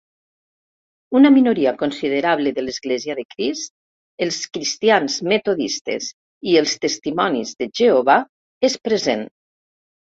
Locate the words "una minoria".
1.19-1.73